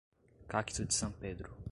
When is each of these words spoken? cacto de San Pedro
cacto 0.47 0.83
de 0.83 0.91
San 0.93 1.11
Pedro 1.13 1.55